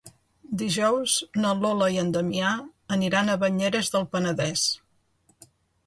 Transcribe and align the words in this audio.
Dijous 0.61 1.17
na 1.43 1.51
Lola 1.65 1.91
i 1.97 2.01
en 2.05 2.09
Damià 2.17 2.55
aniran 2.99 3.29
a 3.35 3.39
Banyeres 3.45 3.95
del 3.97 4.11
Penedès. 4.17 4.69